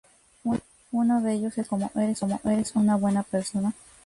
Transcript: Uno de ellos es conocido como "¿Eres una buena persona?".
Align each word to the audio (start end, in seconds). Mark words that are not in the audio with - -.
Uno 0.91 1.21
de 1.21 1.33
ellos 1.35 1.55
es 1.59 1.67
conocido 1.67 2.09
como 2.19 2.41
"¿Eres 2.49 2.75
una 2.75 2.95
buena 2.95 3.21
persona?". 3.21 3.75